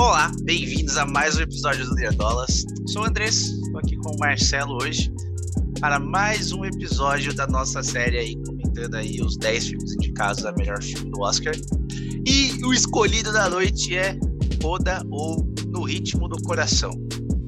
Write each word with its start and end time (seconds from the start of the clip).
Olá, 0.00 0.32
bem-vindos 0.44 0.96
a 0.96 1.04
mais 1.04 1.36
um 1.36 1.42
episódio 1.42 1.84
do 1.84 1.94
Nerdolas. 1.94 2.64
Sou 2.86 3.02
o 3.02 3.04
Andrés, 3.04 3.50
estou 3.50 3.78
aqui 3.80 3.96
com 3.96 4.16
o 4.16 4.18
Marcelo 4.18 4.82
hoje 4.82 5.12
para 5.78 6.00
mais 6.00 6.52
um 6.52 6.64
episódio 6.64 7.34
da 7.34 7.46
nossa 7.46 7.82
série 7.82 8.16
aí, 8.16 8.34
comentando 8.46 8.94
aí 8.94 9.20
os 9.20 9.36
10 9.36 9.68
filmes 9.68 9.92
indicados 9.92 10.46
a 10.46 10.52
melhor 10.52 10.82
filme 10.82 11.10
do 11.10 11.20
Oscar. 11.20 11.54
E 12.26 12.64
o 12.64 12.72
escolhido 12.72 13.30
da 13.30 13.50
noite 13.50 13.94
é 13.94 14.18
Coda 14.62 15.04
ou 15.10 15.46
No 15.66 15.82
Ritmo 15.82 16.28
do 16.28 16.42
Coração, 16.44 16.92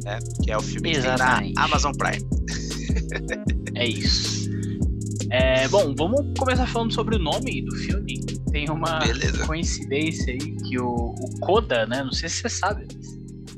né? 0.04 0.18
Que 0.44 0.50
é 0.50 0.56
o 0.56 0.60
filme 0.60 0.90
Exatamente. 0.90 1.38
que 1.38 1.44
tem 1.44 1.54
na 1.54 1.64
Amazon 1.64 1.92
Prime. 1.92 2.22
É 3.74 3.88
isso. 3.88 4.50
É, 5.30 5.66
bom, 5.68 5.94
vamos 5.96 6.38
começar 6.38 6.66
falando 6.66 6.92
sobre 6.92 7.16
o 7.16 7.18
nome 7.18 7.62
do 7.62 7.74
filme. 7.74 8.20
Tem 8.50 8.68
uma 8.68 8.98
Beleza. 8.98 9.46
coincidência 9.46 10.34
aí 10.34 10.38
que 10.38 10.78
o, 10.78 11.14
o 11.42 11.46
Coda, 11.46 11.84
né? 11.86 12.04
Não 12.04 12.12
sei 12.12 12.28
se 12.28 12.40
você 12.40 12.48
sabe. 12.48 12.86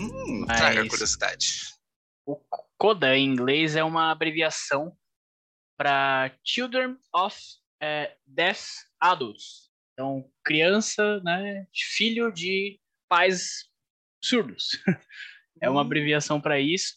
Hum, 0.01 0.47
Mas- 0.49 0.59
traga 0.59 0.89
curiosidade. 0.89 1.75
O 2.27 2.37
Coda 2.79 3.15
em 3.15 3.27
inglês 3.27 3.77
é 3.77 3.85
uma 3.85 4.11
abreviação 4.11 4.97
para 5.77 6.35
Children 6.43 6.97
of 7.15 7.39
é, 7.83 8.17
Deaf 8.27 8.67
Adults. 8.99 9.71
Então, 9.93 10.31
criança, 10.43 11.21
né? 11.21 11.67
Filho 11.75 12.33
de 12.33 12.81
pais 13.09 13.69
surdos. 14.23 14.71
é 15.61 15.69
uma 15.69 15.83
Hum. 15.83 15.85
abreviação 15.85 16.41
para 16.41 16.59
isso. 16.59 16.97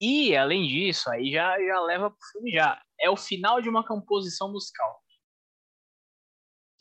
E, 0.00 0.36
além 0.36 0.66
disso, 0.66 1.08
aí 1.08 1.30
já, 1.30 1.56
já 1.58 1.80
leva 1.80 2.10
pro 2.10 2.18
filme 2.32 2.50
já. 2.50 2.82
É 3.00 3.08
o 3.08 3.16
final 3.16 3.62
de 3.62 3.68
uma 3.68 3.86
composição 3.86 4.50
musical. 4.50 5.00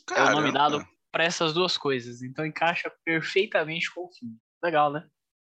É 0.10 0.22
o 0.24 0.32
nome 0.32 0.52
Caramba, 0.52 0.52
dado 0.52 0.88
para 1.14 1.24
essas 1.24 1.54
duas 1.54 1.78
coisas. 1.78 2.24
Então 2.24 2.44
encaixa 2.44 2.92
perfeitamente 3.06 3.94
com 3.94 4.06
o 4.06 4.12
filme. 4.12 4.36
Legal, 4.64 4.92
né? 4.92 5.08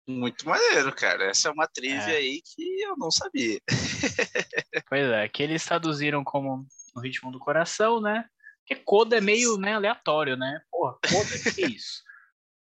Muito 0.08 0.47
maneiro, 0.47 0.94
cara. 0.94 1.30
Essa 1.30 1.47
é 1.47 1.52
uma 1.52 1.66
trivia 1.66 2.14
É. 2.14 2.17
aí 2.17 2.42
que 2.44 2.81
eu 2.81 2.95
não 2.97 3.09
sabia. 3.09 3.59
Pois 4.89 5.09
é, 5.09 5.28
que 5.30 5.42
eles 5.42 5.66
traduziram 5.66 6.23
como 6.23 6.67
no 6.94 7.02
ritmo 7.02 7.31
do 7.31 7.39
coração, 7.39 8.02
né? 8.02 8.25
Porque 8.59 8.84
coda 8.84 9.17
é 9.17 9.22
meio 9.22 9.58
né, 9.58 9.73
aleatório, 9.73 10.36
né? 10.36 10.62
Porra, 10.70 10.97
coda, 11.09 11.53
que 11.53 11.64
é 11.64 11.67
isso? 11.67 12.03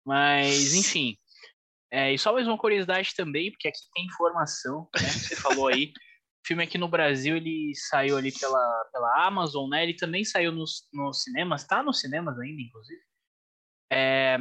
Mas, 0.04 0.74
enfim. 0.74 1.16
É, 1.90 2.12
e 2.12 2.18
só 2.18 2.32
mais 2.32 2.46
uma 2.46 2.58
curiosidade 2.58 3.14
também, 3.16 3.50
porque 3.50 3.68
aqui 3.68 3.80
tem 3.94 4.04
informação, 4.04 4.88
né? 4.94 5.08
Você 5.08 5.34
falou 5.36 5.68
aí. 5.68 5.92
Filme 6.46 6.62
aqui 6.62 6.78
no 6.78 6.88
Brasil, 6.88 7.36
ele 7.36 7.74
saiu 7.74 8.16
ali 8.16 8.30
pela, 8.32 8.84
pela 8.92 9.26
Amazon, 9.26 9.68
né? 9.68 9.82
Ele 9.82 9.94
também 9.96 10.24
saiu 10.24 10.52
nos, 10.52 10.88
nos 10.92 11.24
cinemas, 11.24 11.66
tá 11.66 11.82
nos 11.82 12.00
cinemas 12.00 12.38
ainda, 12.38 12.62
inclusive. 12.62 13.00
É, 13.92 14.38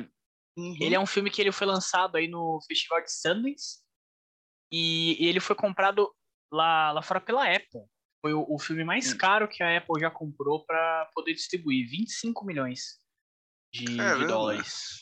Ele 0.55 0.95
é 0.95 0.99
um 0.99 1.05
filme 1.05 1.29
que 1.31 1.41
ele 1.41 1.51
foi 1.51 1.67
lançado 1.67 2.15
aí 2.15 2.27
no 2.27 2.59
Festival 2.67 3.01
de 3.01 3.11
Sundance 3.11 3.83
e, 4.71 5.21
e 5.23 5.27
ele 5.27 5.39
foi 5.39 5.55
comprado 5.55 6.13
lá, 6.51 6.91
lá 6.91 7.01
fora 7.01 7.19
pela 7.19 7.43
Apple. 7.43 7.81
Foi 8.21 8.33
o, 8.33 8.45
o 8.47 8.59
filme 8.59 8.83
mais 8.83 9.13
Hum. 9.13 9.17
caro 9.17 9.47
que 9.47 9.61
a 9.61 9.77
Apple 9.77 9.99
já 9.99 10.09
comprou 10.09 10.65
para 10.65 11.09
poder 11.13 11.33
distribuir, 11.33 11.89
25 11.89 12.45
milhões 12.45 12.99
de, 13.73 13.85
de 13.85 14.27
dólares. 14.27 15.01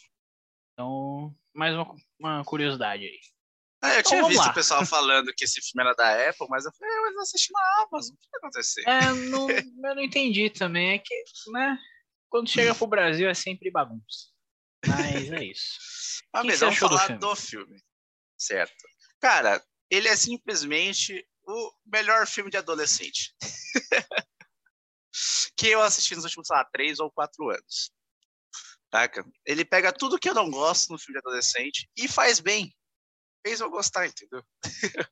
Então, 0.73 1.35
mais 1.53 1.75
uma, 1.75 1.95
uma 2.19 2.43
curiosidade 2.45 3.03
aí. 3.03 3.19
Ah, 3.83 3.95
eu 3.95 3.99
Então, 3.99 4.11
tinha 4.11 4.27
visto 4.27 4.39
lá. 4.39 4.51
o 4.51 4.53
pessoal 4.53 4.85
falando 4.85 5.33
que 5.35 5.43
esse 5.43 5.59
filme 5.61 5.83
era 5.85 5.93
da 5.93 6.29
Apple, 6.29 6.47
mas 6.49 6.65
eu 6.65 6.71
falei, 6.73 6.95
"É, 6.95 7.01
mas 7.01 7.13
eu 7.15 7.21
assisti 7.21 7.51
na 7.51 7.83
Amazon, 7.83 8.15
o 8.15 8.17
que 8.17 8.29
vai 8.31 8.39
acontecer? 8.39 8.83
É, 8.87 9.13
não, 9.29 9.47
eu 9.89 9.95
não 9.95 10.01
entendi 10.01 10.49
também, 10.49 10.93
é 10.93 10.99
que, 10.99 11.13
né, 11.51 11.77
quando 12.29 12.49
chega 12.49 12.73
pro 12.73 12.87
Brasil 12.87 13.29
é 13.29 13.33
sempre 13.33 13.69
bagunça. 13.69 14.31
Mas 14.87 15.31
é 15.31 15.43
isso. 15.43 16.23
Mas 16.33 16.59
vamos 16.61 16.75
achou 16.77 16.89
do 16.89 16.95
falar 16.95 17.07
filme? 17.07 17.19
do 17.19 17.35
filme. 17.35 17.83
Certo. 18.37 18.73
Cara, 19.19 19.63
ele 19.89 20.07
é 20.07 20.15
simplesmente 20.15 21.25
o 21.45 21.71
melhor 21.85 22.25
filme 22.25 22.49
de 22.49 22.57
adolescente. 22.57 23.33
que 25.57 25.67
eu 25.67 25.81
assisti 25.81 26.15
nos 26.15 26.23
últimos, 26.23 26.47
sei 26.47 26.55
lá, 26.55 26.65
três 26.65 26.99
ou 26.99 27.11
quatro 27.11 27.49
anos. 27.49 27.91
Saca? 28.91 29.25
Ele 29.45 29.63
pega 29.65 29.91
tudo 29.91 30.19
que 30.19 30.29
eu 30.29 30.33
não 30.33 30.49
gosto 30.49 30.91
no 30.91 30.97
filme 30.99 31.13
de 31.19 31.27
adolescente 31.27 31.89
e 31.97 32.07
faz 32.07 32.39
bem. 32.39 32.73
Fez 33.45 33.59
eu 33.59 33.69
gostar, 33.69 34.07
entendeu? 34.07 34.43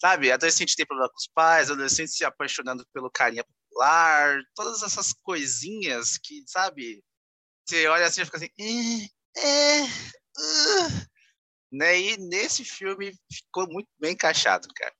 Sabe, 0.00 0.32
adolescente 0.32 0.76
tem 0.76 0.86
problema 0.86 1.10
com 1.10 1.16
os 1.18 1.28
pais, 1.34 1.70
adolescente 1.70 2.10
se 2.12 2.24
apaixonando 2.24 2.86
pelo 2.92 3.10
carinha 3.10 3.44
popular, 3.44 4.40
todas 4.54 4.82
essas 4.82 5.12
coisinhas 5.22 6.18
que, 6.18 6.42
sabe, 6.46 7.02
você 7.66 7.86
olha 7.88 8.06
assim 8.06 8.22
e 8.22 8.24
fica 8.26 8.38
assim, 8.38 8.50
"Eh, 8.58 9.06
é, 9.38 9.84
uh", 9.84 11.08
né? 11.72 12.00
E 12.00 12.16
nesse 12.18 12.64
filme 12.64 13.12
ficou 13.32 13.66
muito 13.68 13.88
bem 14.00 14.12
encaixado, 14.14 14.68
cara. 14.76 14.94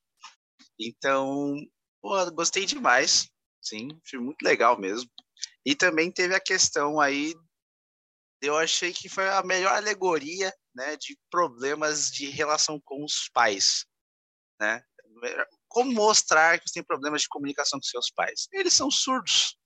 Então, 0.81 1.57
pô, 2.03 2.31
gostei 2.33 2.67
demais. 2.67 3.29
Sim, 3.63 3.89
filme 4.05 4.27
muito 4.27 4.43
legal 4.43 4.79
mesmo. 4.81 5.11
E 5.67 5.75
também 5.77 6.13
teve 6.13 6.35
a 6.35 6.41
questão 6.41 7.01
aí, 7.01 7.35
eu 8.43 8.57
achei 8.57 8.93
que 8.93 9.09
foi 9.09 9.29
a 9.29 9.43
melhor 9.43 9.73
alegoria, 9.75 10.53
né, 10.75 10.97
de 10.97 11.19
problemas 11.31 12.11
de 12.11 12.29
relação 12.29 12.81
com 12.81 13.05
os 13.05 13.29
pais, 13.29 13.87
né? 14.61 14.83
Como 15.69 15.93
mostrar 15.93 16.59
que 16.59 16.69
você 16.69 16.75
tem 16.75 16.85
problemas 16.85 17.23
de 17.23 17.29
comunicação 17.29 17.79
com 17.79 17.85
seus 17.85 18.11
pais? 18.11 18.49
Eles 18.53 18.73
são 18.73 18.91
surdos. 18.91 19.57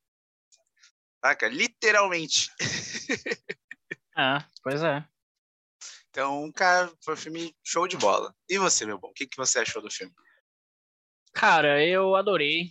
Saca? 1.25 1.49
Literalmente. 1.49 2.51
Ah, 4.17 4.49
pois 4.63 4.81
é. 4.81 5.05
Então, 6.09 6.53
cara, 6.53 6.89
foi 7.03 7.15
um 7.15 7.17
filme 7.17 7.57
show 7.65 7.89
de 7.89 7.97
bola. 7.97 8.33
E 8.49 8.57
você, 8.57 8.87
meu 8.87 8.97
bom? 8.97 9.09
O 9.09 9.13
que, 9.13 9.27
que 9.27 9.37
você 9.37 9.59
achou 9.59 9.83
do 9.83 9.91
filme? 9.91 10.15
Cara, 11.33 11.85
eu 11.85 12.15
adorei. 12.15 12.71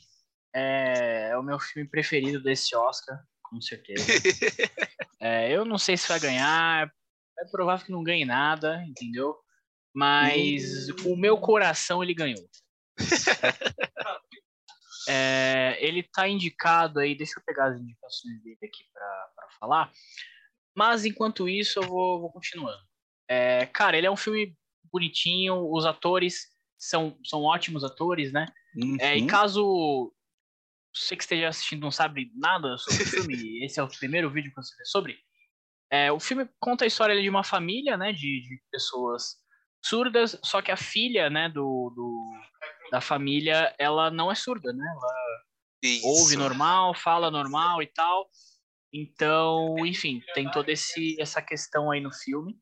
É, 0.56 1.32
é 1.32 1.38
o 1.38 1.44
meu 1.44 1.60
filme 1.60 1.90
preferido 1.90 2.42
desse 2.42 2.74
Oscar, 2.76 3.22
com 3.42 3.60
certeza. 3.62 4.06
É, 5.20 5.50
eu 5.50 5.64
não 5.64 5.78
sei 5.78 5.96
se 5.96 6.06
vai 6.10 6.20
ganhar. 6.20 6.94
É 7.40 7.46
provável 7.46 7.86
que 7.86 7.92
não 7.92 8.04
ganhe 8.04 8.26
nada, 8.26 8.84
entendeu? 8.88 9.36
Mas 9.94 10.90
o 11.06 11.16
meu 11.16 11.38
coração 11.38 12.04
ele 12.04 12.14
ganhou. 12.14 12.48
É, 15.06 15.78
ele 15.86 16.02
tá 16.02 16.30
indicado 16.30 17.00
aí, 17.00 17.14
deixa 17.14 17.38
eu 17.38 17.44
pegar 17.46 17.66
as 17.66 17.78
indicações 17.78 18.42
dele 18.42 18.58
aqui 18.64 18.86
pra 18.94 19.30
pra 19.36 19.48
falar. 19.60 19.92
Mas 20.76 21.04
enquanto 21.04 21.50
isso, 21.50 21.80
eu 21.80 21.84
vou, 21.84 22.22
vou 22.22 22.32
continuando. 22.32 22.82
É, 23.28 23.66
cara, 23.66 23.98
ele 23.98 24.08
é 24.08 24.12
um 24.12 24.16
filme 24.16 24.56
bonitinho, 24.92 25.70
os 25.72 25.86
atores 25.86 26.48
são, 26.78 27.18
são 27.26 27.42
ótimos 27.44 27.84
atores, 27.84 28.32
né? 28.32 28.46
É, 29.00 29.12
Uhum. 29.18 29.18
e 29.18 29.28
caso 29.28 30.14
você 30.96 31.16
que 31.16 31.24
esteja 31.24 31.48
assistindo 31.50 31.82
não 31.82 31.92
sabe 31.92 32.32
nada 32.36 32.78
sobre 32.78 33.04
o 33.04 33.08
filme, 33.08 33.34
esse 33.66 33.80
é 33.80 33.84
o 33.84 33.88
primeiro 33.88 34.30
vídeo 34.30 34.52
que 34.52 34.56
você 34.56 34.76
vê 34.78 34.86
sobre, 34.86 35.20
é, 35.94 36.12
o 36.12 36.20
filme 36.20 36.50
conta 36.60 36.86
a 36.86 36.88
história 36.88 37.22
de 37.22 37.30
uma 37.30 37.44
família, 37.44 37.96
né, 37.96 38.12
de, 38.12 38.42
de 38.42 38.60
pessoas 38.72 39.36
surdas, 39.86 40.40
só 40.44 40.60
que 40.60 40.72
a 40.72 40.78
filha, 40.78 41.30
né, 41.30 41.48
do, 41.50 41.94
do- 41.96 42.34
da 42.90 43.00
família, 43.00 43.74
ela 43.78 44.10
não 44.10 44.32
é 44.32 44.36
surda, 44.36 44.74
né? 44.74 44.86
Ela 44.86 45.14
Isso. 45.84 46.08
ouve 46.08 46.36
normal, 46.36 46.96
fala 46.96 47.30
normal 47.30 47.82
e 47.82 47.88
tal. 47.88 48.28
Então, 48.92 49.76
enfim, 49.86 50.22
tem 50.34 50.50
toda 50.50 50.72
esse, 50.72 51.16
essa 51.20 51.42
questão 51.42 51.92
aí 51.92 52.00
no 52.00 52.12
filme. 52.12 52.58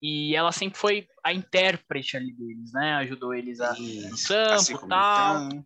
E 0.00 0.34
ela 0.36 0.52
sempre 0.52 0.78
foi 0.78 1.08
a 1.24 1.32
intérprete 1.32 2.16
ali 2.16 2.32
deles, 2.32 2.72
né? 2.72 2.94
Ajudou 2.96 3.34
eles 3.34 3.60
a, 3.60 3.72
Isso. 3.72 4.32
campo 4.32 4.86
e 4.86 4.88
tal. 4.88 5.36
Uhum. 5.42 5.64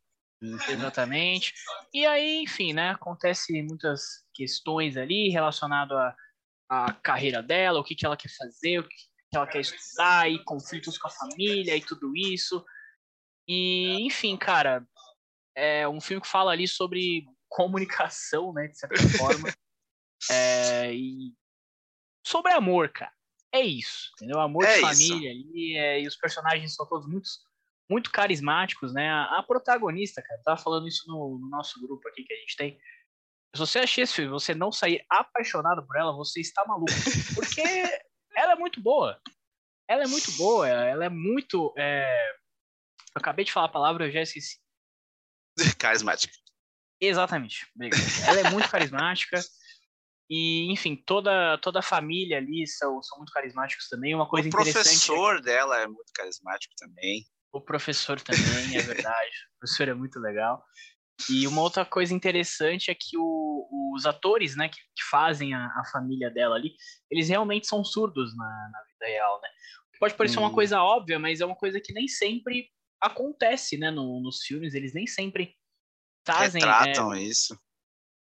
Exatamente. 0.68 1.52
E 1.92 2.04
aí, 2.06 2.42
enfim, 2.42 2.72
né? 2.72 2.90
Acontece 2.90 3.62
muitas 3.62 4.02
questões 4.34 4.96
ali 4.96 5.28
relacionado 5.28 5.92
à, 5.96 6.16
à 6.72 6.94
carreira 6.94 7.42
dela, 7.42 7.80
o 7.80 7.84
que, 7.84 7.94
que 7.94 8.06
ela 8.06 8.16
quer 8.16 8.30
fazer, 8.30 8.78
o 8.78 8.88
que, 8.88 8.96
que 9.30 9.36
ela 9.36 9.46
quer 9.46 9.60
estudar, 9.60 10.30
e 10.30 10.42
conflitos 10.42 10.96
com 10.96 11.06
a 11.06 11.10
família 11.10 11.76
e 11.76 11.82
tudo 11.82 12.16
isso. 12.16 12.64
E, 13.46 14.00
enfim, 14.06 14.38
cara, 14.38 14.86
é 15.54 15.86
um 15.86 16.00
filme 16.00 16.22
que 16.22 16.28
fala 16.28 16.50
ali 16.50 16.66
sobre 16.66 17.26
comunicação, 17.46 18.54
né? 18.54 18.68
De 18.68 18.78
certa 18.78 18.96
forma. 19.18 19.48
É, 20.30 20.94
e 20.94 21.34
sobre 22.24 22.52
amor, 22.52 22.90
cara. 22.90 23.12
É 23.52 23.60
isso, 23.60 24.12
entendeu? 24.14 24.38
Amor 24.38 24.64
É 24.64 24.74
de 24.74 24.78
isso. 24.78 25.08
família 25.08 25.32
ali, 25.32 25.76
é, 25.76 26.00
e 26.00 26.06
os 26.06 26.14
personagens 26.14 26.76
são 26.76 26.86
todos 26.86 27.08
muito, 27.08 27.28
muito 27.90 28.08
carismáticos, 28.12 28.94
né? 28.94 29.10
A, 29.10 29.40
a 29.40 29.42
protagonista, 29.42 30.22
cara, 30.22 30.40
tava 30.44 30.62
falando 30.62 30.86
isso 30.86 31.08
no, 31.08 31.40
no 31.40 31.48
nosso 31.48 31.82
grupo 31.82 32.08
aqui 32.08 32.22
que 32.22 32.32
a 32.32 32.36
gente 32.36 32.56
tem. 32.56 32.78
Se 33.54 33.58
você 33.58 33.78
achar 33.80 34.02
esse 34.02 34.14
filme 34.14 34.30
você 34.30 34.54
não 34.54 34.72
sair 34.72 35.04
apaixonado 35.10 35.86
por 35.86 35.96
ela, 35.96 36.12
você 36.12 36.40
está 36.40 36.64
maluco. 36.66 36.92
Porque 37.34 37.60
ela 38.34 38.52
é 38.52 38.56
muito 38.56 38.80
boa. 38.80 39.20
Ela 39.88 40.04
é 40.04 40.06
muito 40.06 40.32
boa, 40.32 40.68
ela 40.68 41.04
é 41.04 41.08
muito. 41.08 41.74
é, 41.76 42.30
Eu 43.14 43.20
acabei 43.20 43.44
de 43.44 43.52
falar 43.52 43.66
a 43.66 43.72
palavra, 43.72 44.06
eu 44.06 44.12
já 44.12 44.22
esqueci. 44.22 44.58
Carismática. 45.78 46.32
Exatamente. 47.00 47.66
Ela 48.26 48.40
é 48.40 48.50
muito 48.50 48.70
carismática. 48.70 49.40
E, 50.30 50.72
enfim, 50.72 50.96
toda, 50.96 51.58
toda 51.58 51.80
a 51.80 51.82
família 51.82 52.38
ali 52.38 52.66
são, 52.66 53.02
são 53.02 53.18
muito 53.18 53.32
carismáticos 53.32 53.88
também. 53.88 54.14
Uma 54.14 54.26
coisa 54.26 54.46
o 54.46 54.48
interessante. 54.48 54.80
O 54.80 54.82
professor 54.84 55.36
é... 55.36 55.42
dela 55.42 55.80
é 55.80 55.86
muito 55.86 56.10
carismático 56.14 56.72
também. 56.78 57.26
O 57.52 57.60
professor 57.60 58.18
também, 58.20 58.76
é 58.76 58.80
verdade. 58.80 59.30
o 59.56 59.58
professor 59.58 59.88
é 59.88 59.94
muito 59.94 60.18
legal. 60.20 60.64
E 61.30 61.46
uma 61.46 61.62
outra 61.62 61.84
coisa 61.84 62.12
interessante 62.12 62.90
é 62.90 62.94
que 62.94 63.16
o, 63.16 63.68
os 63.94 64.06
atores, 64.06 64.56
né, 64.56 64.68
que, 64.68 64.76
que 64.76 65.04
fazem 65.10 65.54
a, 65.54 65.66
a, 65.66 65.84
família 65.92 66.30
dela 66.30 66.56
ali, 66.56 66.74
eles 67.10 67.28
realmente 67.28 67.66
são 67.66 67.84
surdos 67.84 68.36
na, 68.36 68.70
na 68.72 68.82
vida 68.84 69.06
real, 69.06 69.40
né? 69.40 69.48
Pode 70.00 70.14
parecer 70.14 70.38
hum. 70.38 70.42
uma 70.42 70.52
coisa 70.52 70.82
óbvia, 70.82 71.18
mas 71.18 71.40
é 71.40 71.46
uma 71.46 71.54
coisa 71.54 71.80
que 71.80 71.92
nem 71.92 72.08
sempre 72.08 72.68
acontece, 73.00 73.76
né, 73.76 73.90
no, 73.90 74.20
nos 74.20 74.42
filmes. 74.42 74.74
Eles 74.74 74.92
nem 74.92 75.06
sempre 75.06 75.54
trazem 76.24 76.60
Retratam 76.60 77.12
é, 77.12 77.22
isso. 77.22 77.56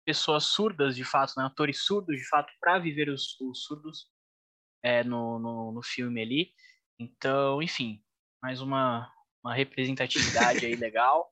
pessoas 0.05 0.43
surdas, 0.45 0.95
de 0.95 1.03
fato, 1.03 1.33
né, 1.37 1.45
atores 1.45 1.83
surdos, 1.83 2.15
de 2.15 2.27
fato, 2.27 2.53
para 2.59 2.77
viver 2.77 3.09
os, 3.09 3.39
os 3.41 3.63
surdos 3.63 4.07
é, 4.83 5.03
no, 5.03 5.39
no, 5.39 5.71
no 5.71 5.83
filme 5.83 6.21
ali. 6.21 6.53
Então, 6.99 7.61
enfim, 7.63 8.03
mais 8.43 8.61
uma, 8.61 9.11
uma 9.43 9.55
representatividade 9.55 10.65
aí 10.65 10.75
legal. 10.75 11.31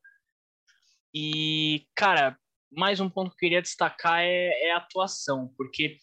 E, 1.14 1.88
cara, 1.96 2.38
mais 2.72 3.00
um 3.00 3.10
ponto 3.10 3.30
que 3.30 3.36
eu 3.36 3.40
queria 3.40 3.62
destacar 3.62 4.22
é, 4.22 4.68
é, 4.68 4.72
a 4.74 4.78
atuação, 4.78 5.54
porque 5.58 5.98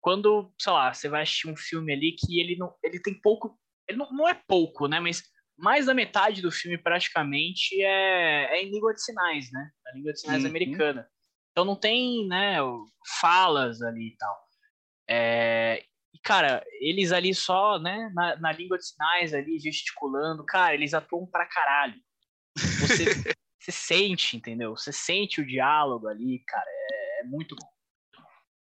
quando, 0.00 0.52
sei 0.60 0.72
lá, 0.72 0.92
você 0.92 1.08
vai 1.08 1.22
assistir 1.22 1.48
um 1.48 1.56
filme 1.56 1.92
ali 1.92 2.14
que 2.18 2.40
ele 2.40 2.56
não, 2.56 2.74
ele 2.82 3.00
tem 3.00 3.18
pouco, 3.20 3.58
ele 3.88 3.98
não, 3.98 4.10
não 4.12 4.28
é 4.28 4.34
pouco, 4.46 4.86
né, 4.86 5.00
mas 5.00 5.22
mais 5.56 5.86
da 5.86 5.94
metade 5.94 6.42
do 6.42 6.50
filme 6.50 6.76
praticamente 6.76 7.80
é, 7.80 8.56
é 8.56 8.62
em 8.62 8.70
língua 8.70 8.92
de 8.92 9.02
sinais, 9.02 9.50
né, 9.50 9.70
a 9.86 9.92
língua 9.96 10.12
de 10.12 10.20
sinais 10.20 10.42
uhum. 10.42 10.50
americana. 10.50 11.08
Então 11.50 11.64
não 11.64 11.76
tem, 11.76 12.26
né, 12.26 12.56
falas 13.20 13.80
ali 13.80 14.08
e 14.08 14.16
tal. 14.16 14.44
É, 15.08 15.84
e, 16.12 16.18
cara, 16.20 16.64
eles 16.80 17.12
ali 17.12 17.34
só, 17.34 17.78
né, 17.78 18.10
na, 18.14 18.36
na 18.36 18.52
língua 18.52 18.78
de 18.78 18.86
sinais 18.86 19.34
ali, 19.34 19.58
gesticulando, 19.58 20.44
cara, 20.44 20.74
eles 20.74 20.94
atuam 20.94 21.26
pra 21.26 21.46
caralho. 21.46 22.00
Você, 22.56 23.04
você 23.64 23.72
sente, 23.72 24.36
entendeu? 24.36 24.76
Você 24.76 24.92
sente 24.92 25.40
o 25.40 25.46
diálogo 25.46 26.06
ali, 26.08 26.42
cara, 26.46 26.66
é, 26.68 27.20
é 27.20 27.24
muito 27.24 27.56
bom. 27.56 27.68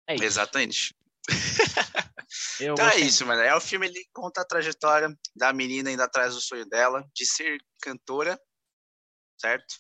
É 0.06 0.14
isso. 0.14 0.25
Exatamente. 0.25 0.94
então 2.61 2.88
é 2.88 2.99
isso, 2.99 3.25
mano. 3.26 3.41
É 3.41 3.55
o 3.55 3.61
filme 3.61 3.87
ele 3.87 4.05
conta 4.12 4.43
a 4.43 4.47
trajetória 4.47 5.08
da 5.35 5.52
menina 5.52 5.91
indo 5.91 6.02
atrás 6.02 6.35
do 6.35 6.41
sonho 6.41 6.67
dela 6.67 7.06
de 7.14 7.25
ser 7.25 7.58
cantora, 7.81 8.38
certo? 9.41 9.75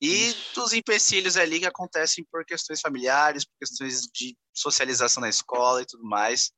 E 0.00 0.30
isso. 0.30 0.54
dos 0.54 0.72
empecilhos 0.72 1.36
ali 1.36 1.60
que 1.60 1.66
acontecem 1.66 2.24
por 2.24 2.44
questões 2.44 2.80
familiares, 2.80 3.44
por 3.44 3.56
questões 3.58 4.02
de 4.12 4.36
socialização 4.54 5.20
na 5.20 5.28
escola 5.28 5.82
e 5.82 5.86
tudo 5.86 6.02
mais. 6.04 6.50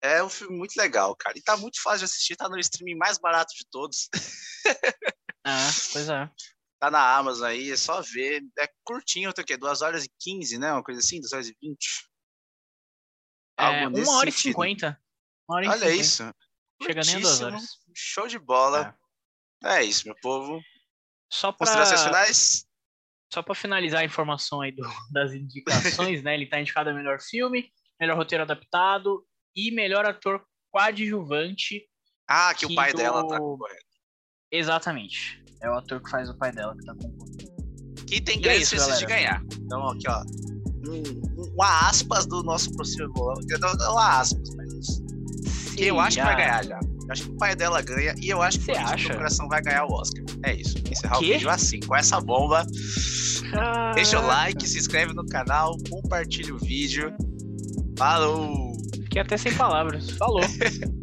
É 0.00 0.22
um 0.22 0.30
filme 0.30 0.56
muito 0.56 0.76
legal, 0.76 1.14
cara. 1.16 1.36
E 1.36 1.42
tá 1.42 1.56
muito 1.56 1.82
fácil 1.82 2.00
de 2.00 2.04
assistir, 2.04 2.36
tá 2.36 2.48
no 2.48 2.58
streaming 2.58 2.96
mais 2.96 3.18
barato 3.18 3.52
de 3.52 3.66
todos. 3.68 4.08
ah, 5.44 5.70
pois 5.92 6.08
é. 6.08 6.30
Tá 6.80 6.90
na 6.90 7.16
Amazon 7.16 7.48
aí, 7.48 7.72
é 7.72 7.76
só 7.76 8.00
ver. 8.00 8.42
É 8.58 8.68
curtinho, 8.84 9.32
tem 9.32 9.42
o 9.42 9.46
quê? 9.46 9.56
2 9.56 9.82
horas 9.82 10.04
e 10.04 10.10
15, 10.20 10.58
né? 10.58 10.72
Uma 10.72 10.82
coisa 10.82 11.00
assim, 11.00 11.20
2 11.20 11.32
horas 11.32 11.48
e 11.48 11.56
20. 11.60 12.08
É, 13.58 13.88
1 13.88 14.08
hora 14.08 14.28
e 14.28 14.32
50. 14.32 15.00
Uma 15.48 15.56
hora 15.56 15.66
e 15.66 15.68
Olha 15.68 15.78
50. 15.78 16.00
isso. 16.00 16.34
Chega 16.82 17.00
nem 17.04 17.16
a 17.16 17.20
2 17.20 17.40
horas. 17.40 17.64
Show 17.94 18.28
de 18.28 18.38
bola. 18.38 18.96
É. 19.64 19.78
é, 19.78 19.84
isso, 19.84 20.06
meu 20.06 20.14
povo. 20.22 20.62
Só 21.32 21.50
pra... 21.50 21.66
Considerações 21.66 22.02
finais? 22.02 22.68
Só 23.32 23.42
para 23.42 23.54
finalizar 23.54 24.00
a 24.00 24.04
informação 24.04 24.60
aí 24.60 24.72
do, 24.72 24.88
das 25.10 25.32
indicações, 25.32 26.22
né? 26.22 26.34
Ele 26.34 26.46
tá 26.46 26.60
indicado 26.60 26.90
a 26.90 26.94
melhor 26.94 27.20
filme, 27.20 27.70
melhor 28.00 28.16
roteiro 28.16 28.44
adaptado 28.44 29.26
e 29.54 29.72
melhor 29.72 30.06
ator 30.06 30.46
coadjuvante. 30.70 31.86
Ah, 32.26 32.54
que, 32.54 32.66
que 32.66 32.72
o 32.72 32.76
pai 32.76 32.92
do... 32.92 32.98
dela 32.98 33.26
tá 33.26 33.38
correto. 33.38 33.87
Exatamente. 34.50 35.42
É 35.60 35.70
o 35.70 35.74
ator 35.74 36.02
que 36.02 36.10
faz 36.10 36.30
o 36.30 36.34
pai 36.34 36.52
dela 36.52 36.74
que 36.76 36.84
tá 36.84 36.94
concorrendo. 36.94 37.48
Que 38.06 38.20
tem 38.20 38.40
grandes 38.40 38.72
é 38.72 38.76
chances 38.76 38.98
de 38.98 39.06
ganhar. 39.06 39.42
Então, 39.60 39.88
aqui, 39.88 40.08
ó. 40.08 40.22
Um, 40.88 41.42
um, 41.42 41.62
aspas 41.62 42.24
do 42.26 42.42
nosso 42.42 42.72
possível 42.72 43.12
Não, 43.60 43.74
não 43.74 43.98
aspas, 43.98 44.48
mas. 44.56 44.86
Sim, 45.74 45.82
eu 45.82 46.00
acho 46.00 46.16
já. 46.16 46.22
que 46.22 46.34
vai 46.34 46.36
ganhar 46.36 46.64
já. 46.64 46.80
Eu 46.80 47.12
acho 47.12 47.22
que 47.24 47.30
o 47.30 47.36
pai 47.36 47.56
dela 47.56 47.82
ganha 47.82 48.14
e 48.22 48.28
eu 48.28 48.40
acho 48.40 48.60
que 48.60 48.72
o 48.72 49.16
coração 49.16 49.48
vai 49.48 49.60
ganhar 49.62 49.84
o 49.84 49.92
Oscar. 49.92 50.24
É 50.44 50.54
isso. 50.54 50.78
Encerrar 50.90 51.16
o, 51.16 51.18
o 51.18 51.20
vídeo 51.20 51.50
assim, 51.50 51.80
com 51.80 51.96
essa 51.96 52.20
bomba. 52.20 52.66
Caraca. 53.50 53.94
Deixa 53.94 54.20
o 54.20 54.26
like, 54.26 54.68
se 54.68 54.78
inscreve 54.78 55.12
no 55.12 55.26
canal, 55.26 55.76
compartilha 55.90 56.54
o 56.54 56.58
vídeo. 56.58 57.14
Falou! 57.96 58.72
Fiquei 59.04 59.22
até 59.22 59.36
sem 59.36 59.52
palavras. 59.54 60.10
Falou! 60.10 60.42